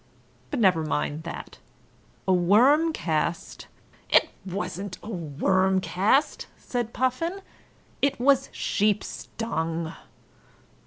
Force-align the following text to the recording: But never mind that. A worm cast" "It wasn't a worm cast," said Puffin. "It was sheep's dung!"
But 0.49 0.59
never 0.59 0.83
mind 0.83 1.21
that. 1.25 1.59
A 2.27 2.33
worm 2.33 2.91
cast" 2.91 3.67
"It 4.09 4.29
wasn't 4.43 4.97
a 5.03 5.09
worm 5.11 5.79
cast," 5.79 6.47
said 6.57 6.91
Puffin. 6.91 7.41
"It 8.01 8.19
was 8.19 8.49
sheep's 8.51 9.27
dung!" 9.37 9.93